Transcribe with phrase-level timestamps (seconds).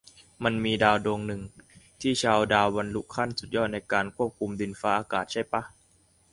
[0.43, 1.41] มันมีดาวดวงนึง
[2.01, 5.61] ที่ชาวดาวบรรลุขั้นสุดยอดในการควบคุมดินฟ้าอากาศใช่ป่ะ?